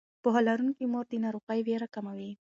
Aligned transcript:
پوهه 0.23 0.41
لرونکې 0.47 0.85
مور 0.91 1.05
د 1.09 1.13
ناروغۍ 1.23 1.59
ویره 1.63 1.87
کموي. 1.95 2.31